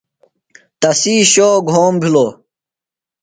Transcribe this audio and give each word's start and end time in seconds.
تسی 0.81 1.15
شو 1.31 1.49
گھوم 1.69 1.93
بِھلوۡ۔ 2.01 2.31